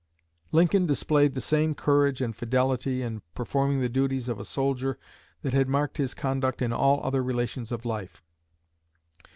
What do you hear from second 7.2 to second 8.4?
relations of life.